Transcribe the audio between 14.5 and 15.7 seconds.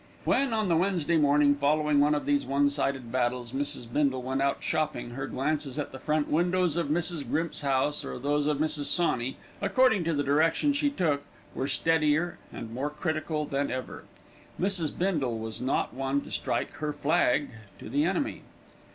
Mrs. Bindle was